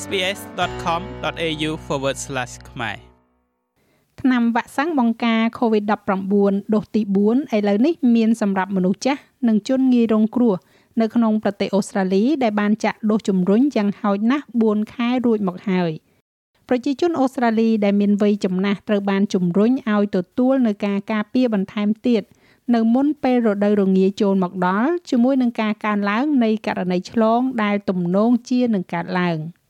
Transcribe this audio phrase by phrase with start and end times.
[0.00, 1.70] sbs.com.au/
[2.70, 2.96] ខ្មែរ
[4.20, 10.54] ថ្នាំវ៉ាក់សាំងបង្ការ COVID-19 ដូសទី4ឥឡូវនេះមានសម្រាប់មនុស្សចាស់និងជនងាយរងគ្រោះ
[11.00, 15.90] នៅក្នុងប្រទេសអូស្ត្រាលីដែលបានចាក់ដូសជំរុញយ៉ាងហោចណាស់4ខែរួចមកហើយ
[16.68, 22.22] ប្រជាជនអូស្ត្រាលីដែលមានវ័យចំណាស់ត្រូវបានជំរុញឲ្យទទួលនៅការការពារបន្ថែមទៀត
[22.74, 29.38] នៅមុនពេលរដូវរងាចូលមកដល់ជាមួយនឹងការកើនឡើងនៃករណីឆ្លងដែលទំនងជានឹងកើតឡើង។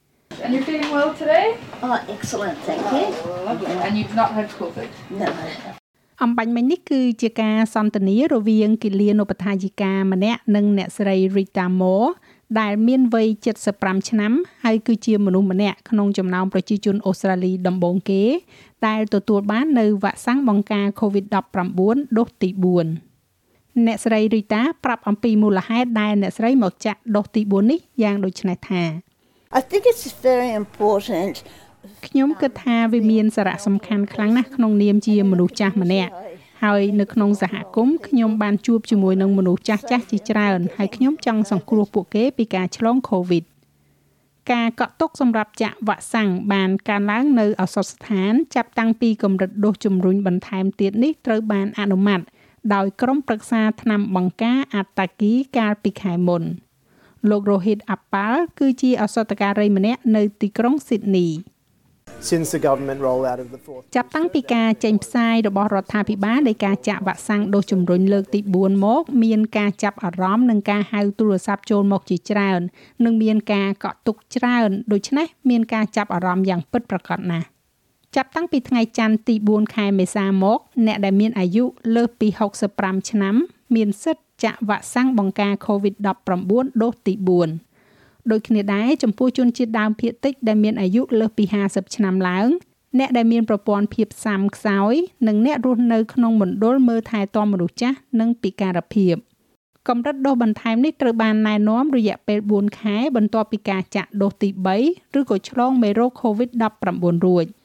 [0.43, 1.55] And you're feeling well today?
[1.81, 3.05] Oh, excellent, thank you.
[3.23, 3.67] Oh, lovely.
[3.85, 4.89] And you've not had COVID?
[5.21, 5.29] No.
[6.23, 12.09] អំបញ្ញមិញនេះគឺជាការសន្ទនារវាងគិលានុបដ្ឋាយិកាម្នាក់និងអ្នកស្រី Rita Moore
[12.59, 13.27] ដែលមានវ័យ
[13.69, 18.23] 75ឆ្នាំហើយគឺជាមនុស្សម្នាក់ក្នុងចំណោមប្រជាជនអូស្ត្រាលីដំបូងគេ
[18.87, 22.49] ដែលទទួលបាននៅវ៉ាក់សាំងបង្ការ COVID-19 ដូសទី
[23.17, 29.12] 4អ្នកស្រី Rita ប្រាប់អំពីមូលហេតុដែលអ្នកស្រីមកចាក់ដូសទី4នេះយ៉ាងដូចនេះថា
[29.59, 31.35] I think it's very important
[32.05, 36.11] ខ្ញុំគិតថាវាមានសារៈសំខាន់ខ្លាំងណាស់ក្នុងនាមជាមនុស្សចាស់ម្នាក់
[36.63, 43.43] ហើយនៅក្នុងសហគមន៍ខ្ញុំបានជួបជាមួយនឹងមនុស្សចាស់ចាស់ជាច្រើនហើយខ្ញុំចង់សង្គ្រោះពួកគេពីការឆ្លង COVID
[44.51, 52.21] ការកក់ទុកសម្រាប់ចាក់វ៉ាក់សាំងបានកើនឡើងនៅឱសថស្ថានចាប់តាំងពីកម្រិតដូសជំរុញបន្ថែមទៀតនេះត្រូវបានអនុម័ត
[52.73, 56.43] ដោយក្រុមប្រឹក្សាថ្នាំបង្ការអាតាគីកាលពីខែមុន
[57.29, 61.27] លោករ៉ូហីតអាប៉ាល់គឺជាឱសថការីម្នាក់នៅទីក្រុងស៊ីដនី
[62.29, 72.61] since the government rollout of the fourth ចាប់តាំងពីការចេញផ្សាយរបស់រដ្ឋាភិបាលនៃការចាក់វ៉ាក់សាំងដូសជំរុញលើកទី4មក មានការចាប់អារម្មណ៍និងការហៅទូរស័ព្ទចូលមកជាច្រើន
[73.05, 77.45] និងមានការកក់ទុកច្រើនដូច្នេះមានការចាប់អារម្មណ៍យ៉ាងពិតប្រាកដណាស់
[78.15, 81.63] ចាប់តាំងពីថ្ងៃច័ន្ទទី4ខែមេសាមក អ្នកដែលមានអាយុ
[81.95, 82.27] លើសពី
[82.69, 83.35] 65ឆ្នាំ
[83.75, 87.13] មានសិទ្ធិចាក់វ៉ាក់សាំងបង្ការ COVID-19 ដូសទី
[87.71, 92.47] 4ដូចគ្នាដែរចំពោះជនជាតិដើមភាគតិចដែលមានអាយុលើសពី50ឆ្នាំឡើង
[92.99, 94.93] អ្នកដែលមានប្រព័ន្ធភាពស៊ាំខ្សោយ
[95.27, 99.15] និងអ្នករស់នៅក្នុងមណ្ឌលមើលថែទាំមនុស្សចាស់និងពិការភាព
[99.87, 104.49] កម្រិតដូសបន្ថែមនេះត្រូវបានណែនាំរយៈពេល4ខែបន្ទាប់ពីការចាក់ដូសទី
[104.83, 107.45] 3ឬក៏ឆ្លងមេរោគ COVID-19 រួច។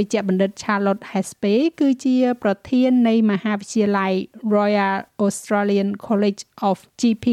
[0.00, 4.12] វិជ្ជបណ្ឌិត Charlotte Hespe គឺជាប្រធាននៃមហាវិទ្យាល័យ
[4.56, 7.26] Royal Australian College of GP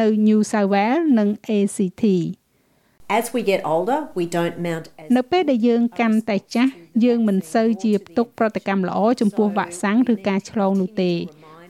[0.00, 2.04] នៅ New South Wales និង ACT
[3.18, 6.72] As we get older we don't mount as នៅពេលដែលយើងកាន់តែចាស់
[7.04, 11.12] យើងមិនសូវជាផ្ទុកប្រតិកម្មល្អចំពោះវ៉ាក់សាំងឬការឆ្លងនោះទេ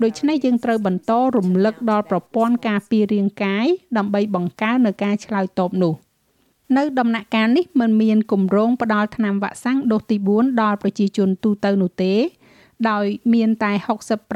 [0.02, 3.66] ដូច្នេះយើងត្រូវបន្តរំលឹកដល់ប្រព័ន្ធការពាររាងកាយ
[3.98, 5.94] ដើម្បីបង្កើននូវការឆ្លើយតបនោះ
[6.77, 12.13] នៅដំណាក់កាលនេះមិនមានគម្រោងផ្ដល់ថ្នាំវ៉ាក់សាំងដូសទី4ដល់ប្រជាជនទូទៅនោះទេ
[12.89, 13.71] ដោយមានតែ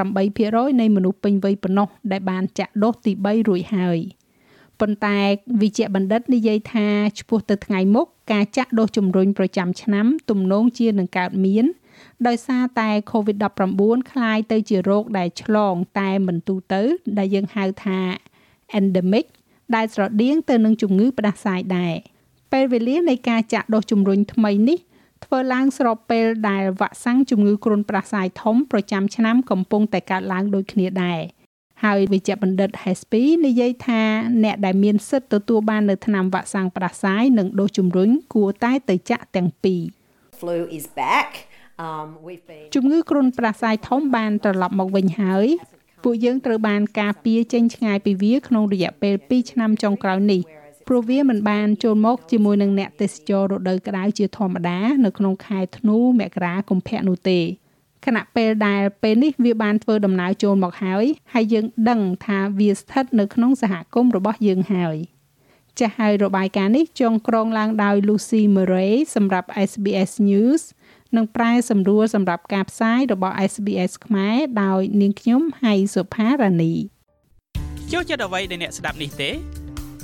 [0.07, 3.99] 68%នៃមនុស្សពេញវ័យប៉ុណ្ណោះដែលបានចាក់ដូសទី3រួចហើយ
[4.79, 5.17] ប៉ុន្តែ
[5.61, 6.87] វិជ្ជបណ្ឌិតនិយាយថា
[7.19, 11.65] ឆ្ពោះទៅថ្ងៃមុខការចាក់ដូសជំរុញប្រចាំឆ្នាំទំនងជានឹងកើតមាន
[12.27, 16.81] ដោយសារតែ COVID-19 คล้ายទៅជារោគដែលឆ្លងតែមិនទូទៅ
[17.17, 17.99] ដែលយើងហៅថា
[18.79, 19.25] endemic
[19.75, 21.95] ដែលស្រដៀងទៅនឹងជំងឺផ្ដាសាយដែរ។
[22.52, 24.78] ពេលវេលានៃការចាក់ដូសជំរុញថ្មីនេះ
[25.24, 31.20] ធ្វើឡើងស្របពេលដែលវ៉ាក់សាំងជំងឺគ្រុនប្រសាយធំប្រចាំឆ្នាំកំពុងតែកើតឡើងដូចគ្នាដែរ
[31.84, 34.02] ហើយវិជ្ជបណ្ឌិត Hespi និយាយថា
[34.44, 39.82] អ្នកដែលមានសិទ្ធិទទួលបាននៅថ្នាំវ៉ាក់សាំងផ្ដាសាយនិងដូសជំរុញគួរតែទៅចាក់ទាំងពីរ
[40.40, 41.28] flu is back
[41.86, 45.46] um we've been ជំងឺគ្រុនប្រសាយធំបានត្រឡប់មកវិញហើយ
[46.04, 50.40] ពួកយើងត្រូវបានការពារចេញឆ្ងាយពីវាក្នុងរយៈពេល2ឆ្នាំចុងក្រោយនេះ
[50.88, 57.40] ព្រោះវាមិនបានចូលមកជាមួយនឹងអ្នកទេសចររដូវក្តៅជាធម្មតានៅក្នុងខែធ្នូមករាកុម្ភៈនោះទេ
[58.06, 64.96] ខណៈពេលដែលពេលនេះវាបានធ្វើដំណើរចូលមកហើយហើយយើងដឹងថាវាស្ថិតនៅក្នុងសហគមន៍របស់យើងហើយ
[65.78, 70.62] ចាស់ហើយរបាយការណ៍នេះចងក្រងឡើងដោយ Lucy Murray សម្រាប់ SBS News
[71.16, 76.74] និងប្រែសម្រួលសម្រាប់ការផ្សាយរបស់ SBS ខ្មែរដោយនាងខ្ញុំហៃសុផារ៉ានី
[77.92, 79.57] ចូលចិត្តអ្វីដែលអ្នកស្ដាប់នេះទេ